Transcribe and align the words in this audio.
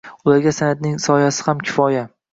Ularga 0.29 0.53
san’atning 0.59 0.97
soyasi 1.05 1.47
ham 1.49 1.63
kifoya. 1.69 2.07